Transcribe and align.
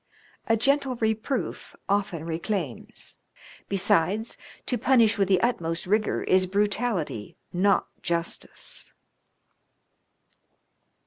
A 0.47 0.57
gentle 0.57 0.95
reproof 0.95 1.75
often 1.87 2.25
reclaims; 2.25 3.19
besides, 3.69 4.35
to 4.65 4.75
punish 4.79 5.19
with 5.19 5.27
the 5.27 5.39
utmost 5.41 5.85
rigour 5.85 6.23
is 6.23 6.47
brutality, 6.47 7.37
not 7.53 7.85
justice." 8.01 8.93